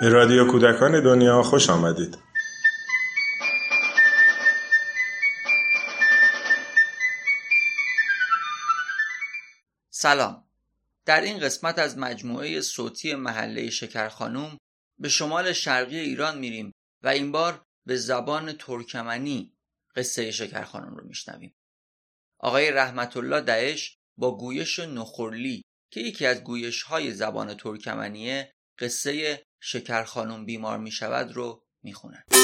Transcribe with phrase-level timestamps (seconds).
[0.00, 2.18] به رادیو کودکان دنیا خوش آمدید.
[9.90, 10.44] سلام
[11.06, 14.58] در این قسمت از مجموعه صوتی محله شکرخانوم
[14.98, 19.52] به شمال شرقی ایران میریم و این بار به زبان ترکمنی
[19.96, 21.54] قصه شکرخانوم رو میشنویم
[22.38, 29.42] آقای رحمت الله دعش با گویش نخورلی که یکی از گویش های زبان ترکمنیه قصه
[29.60, 32.37] شکر خانم بیمار می شود رو می خونن.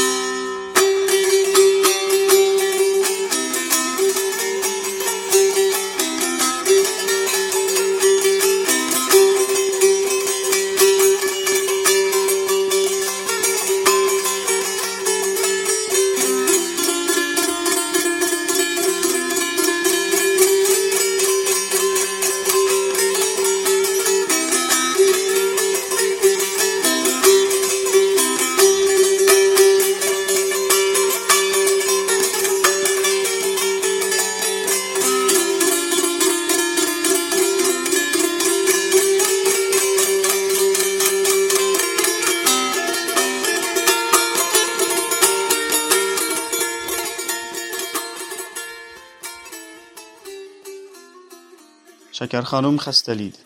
[52.17, 53.41] Shakar xanım xəstəli idi.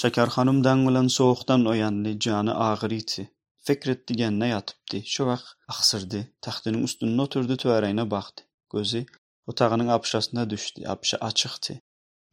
[0.00, 3.24] Şəkər xanım dənqilən soyuqdan oyandı, canı ağır idi.
[3.66, 5.00] Fikr etdi gənnə yatıbdı.
[5.14, 6.20] Şu vaxt axsırdı.
[6.46, 8.46] Taxtının üstünə oturdu, tüvərəyinə baxdı.
[8.74, 9.02] Gözü
[9.50, 10.86] otağının apşasına düşdü.
[10.94, 11.78] Apşa açıqdı.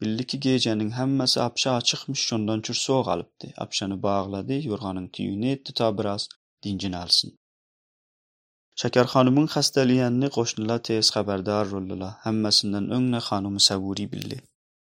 [0.02, 3.54] Bildi ki, gecənin hamması apşa açıqmış, ondan çür soğuq alıbdı.
[3.58, 6.30] Apşanı bağladı, yorğanın tüyünü etdi ta biraz
[6.64, 7.38] dincin alsın.
[8.82, 12.20] Şəkər xanımın xəstəliyənini qoşnular tez xəbərdar oldular.
[12.26, 14.46] Həmməsindən önlə xanımı səvuri bildi.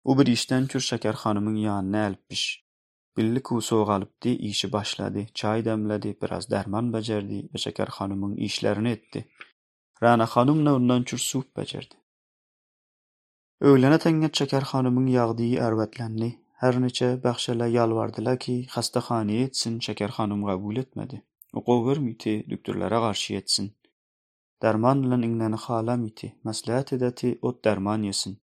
[0.05, 2.65] O bir işden kür şeker hanımın ýanyna elipmiş.
[3.17, 8.89] Billi ku soğuk alypdy, işi başlady, çay demledi, biraz derman bejerdi we şeker hanymyň işlerini
[8.89, 9.29] etdi.
[10.03, 11.95] Rana hanymna ondan çür sup bejerdi.
[13.61, 16.29] Öýlene teňňe şeker hanymyň ýagdy erbetlendi.
[16.55, 21.23] Her neçe bahşela ýalbardylar ki, hastahany etsin, şeker hanym gabul etmedi.
[21.53, 23.75] O gowy bermiti, doktorlara garşy etsin.
[24.61, 28.37] Derman bilen iňneni halam iti, maslahat edeti, ot derman yesin.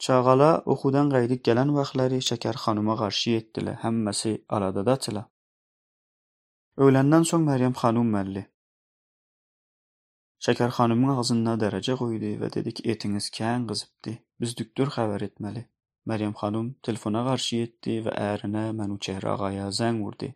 [0.00, 3.74] Çagala okudan gaýdyp gelen wagtlary Şeker hanyma garşy etdiler.
[3.74, 5.24] Hemmesi aladadatylar.
[6.76, 8.42] Öýlenden soň Meryem hanum melli.
[10.38, 14.12] Şeker hanymyň agzyna derece goýdy we dedik etiňiz kän gyzypdy.
[14.40, 15.68] Biz dükdür habar etmeli.
[16.06, 20.28] Meryem hanum telefona garşy etdi we ärine menu çehraga ýazaň urdy.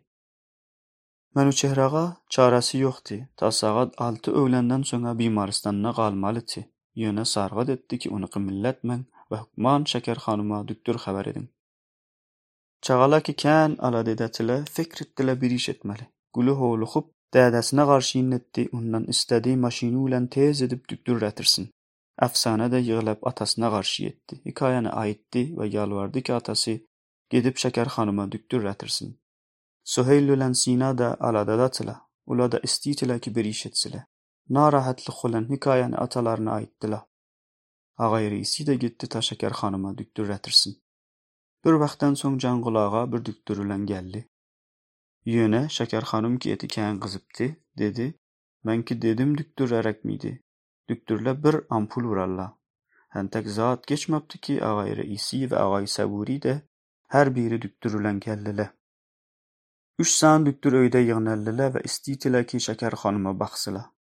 [1.35, 3.17] Menu çehraga çarasy ýokdy.
[3.37, 6.61] Ta sagat 6 öýlenden soňa bimarystanda galmalydy.
[6.95, 8.83] Ýöne sargat etdi ki, uny millet
[9.41, 11.49] hukman şeker hanyma dükdür habar edin.
[12.81, 16.07] Çagala ki kän ala dedetile fikretdile bir iş etmeli.
[16.35, 21.69] Gülü howlukyp dädesine garşy inetdi, ondan istedi maşiny bilen tez edip dükdür retirsin.
[22.17, 24.41] Afsana da ýyglap atasyna garşy etdi.
[24.45, 26.75] Hikaýany aýtdy we ýalwardy ki atasy
[27.29, 29.19] gedip şeker hanyma dükdür retirsin.
[29.83, 32.01] Suheyl bilen Sina da aladadatyla.
[32.25, 34.05] Ular da istitile ki bir iş etsile.
[34.49, 37.01] Narahatlyk bilen hikaýany atalaryna aýtdylar.
[37.97, 39.21] Agaýry de gitdi ta
[39.97, 40.83] dükdür retirsin.
[41.65, 44.29] Bir wagtdan soň Jangulaga bir dükdür bilen geldi.
[45.25, 47.47] Ýöne şeker hanym ki eti kän gyzypdy,
[47.77, 48.19] dedi.
[48.63, 50.43] Menki dedim dükdür erekmidi.
[50.89, 52.57] Dükdürle bir ampul uralla.
[53.09, 56.61] Hentek zat geçmapdy ki agaýry isi we agaý Saburi de
[57.07, 58.73] her biri dükdür bilen kellile.
[59.99, 63.91] Üç san dükdür öýde ýygnaldylar we istitile ki şeker hanyma baksyla.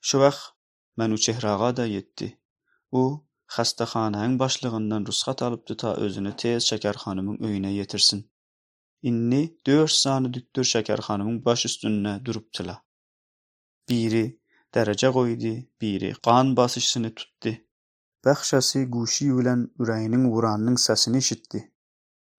[0.00, 0.42] Şu wagt
[0.96, 2.38] menu çehraga da ýetdi.
[2.92, 8.24] U Hastahanaň başlygyndan rushat alypdy ta özüni tez Şekerhanymyň öýüne ýetirsin.
[9.02, 12.78] Inni dört sany dükdür Şekerhanymyň baş üstünde durupdylar.
[13.88, 14.40] Biri
[14.74, 17.52] derece goýdy, biri gan basyşyny tutdy.
[18.24, 21.60] Bahşasy guşy bilen üreýiniň wuranynyň sesini işitdi.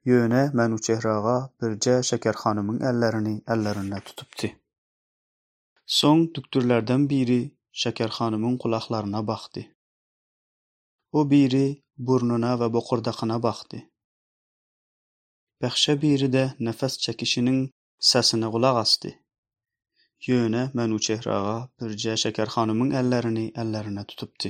[0.06, 4.48] Ýöne menu çehraga birje Şekerhanymyň ellerini ellerinde tutupdy.
[5.88, 9.76] Soň dükdürlerden biri Şekerhanymyň kulaklaryna bakdy.
[11.18, 11.68] O biri
[12.08, 13.80] burnuna we bokurdakyna bakdy.
[15.62, 17.60] Bähşe biri de nefes çekişiniň
[18.10, 19.12] sesine gulak asdy.
[20.28, 24.50] Ýöne menu çehraga birje şeker hanymyň ellerini ellerine tutupdy.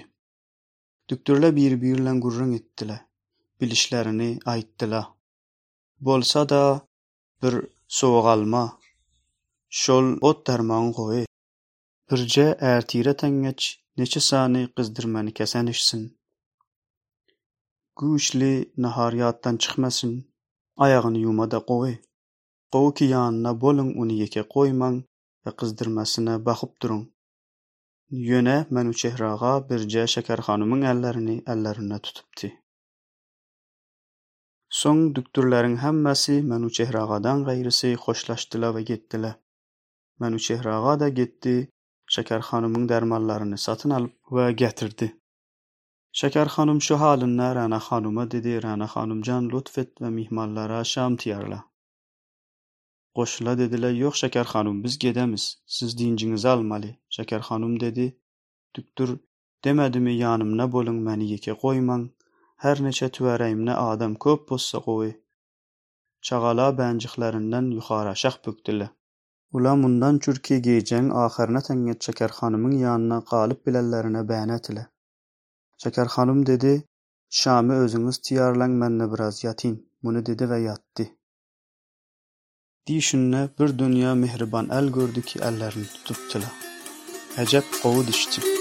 [1.09, 3.01] Dükdürle bir bilen gurrun etdiler.
[3.61, 5.05] Bilişlerini aýtdylar.
[5.99, 6.87] Bolsa da
[7.43, 7.55] bir
[7.87, 8.79] soğalma.
[9.69, 11.23] Şol ot derman gowy.
[12.11, 13.61] Birje ärtire teňeç
[13.97, 16.17] neçe sany gyzdyrmany kesen işsin.
[17.99, 18.49] Güýçli
[18.83, 20.11] naharyatdan çykmasyn,
[20.85, 21.95] aýagyny ýumada gowy.
[22.73, 24.99] Gowy ki ýanyna boluň uny ýeke goýmaň
[25.43, 27.01] we gyzdyrmasyna bakyp duruň.
[28.19, 32.53] Ýöne Mänuçehraga birje Şekerhanymyň ellerini ellerine tutupdy.
[34.81, 39.35] Soň dükdürleriň hemmesi Mänuçehragadan gaýrysy hoşlaşdylar we gitdiler.
[40.19, 41.55] Mänuçehraga da gitdi,
[42.15, 45.15] Şekerhanymyň dermanlaryny satyn alyp we getirdi.
[46.11, 51.59] Şekerhanym şu halynda Rana hanyma dedi, Rana hanymjan lutfet we mihmanlara şam tiýarla.
[53.15, 58.17] Goşula dediler, "Ýok Şekerhanym, biz gedemiz, siz diňjiňizi almaly." Şekerhanym dedi,
[58.75, 59.19] "Dükdür
[59.63, 62.09] demedimi ýanymda boluň, meni ýeke goýmaň,
[62.55, 65.11] her neçe türäýimne adam köp bolsa gowy."
[66.21, 68.89] Çagala bänjiklerinden ýukara şah bükdiler.
[69.51, 74.85] Ular mundan çürki geýjeň ahyrynaten Şekerhanymyň ýanyna galyp bilenlerine bäne etdiler.
[75.83, 76.83] Şekerhanym dedi,
[77.29, 81.05] "Şamy özüňiz tiýarlaň, mende biraz ýatyn." Muny dedi we ýatdy.
[82.87, 86.53] Diýşinde bir dünýä mehriban el gördü ki ellerini tutupdylar.
[87.37, 88.56] Äjep gowy dişdi.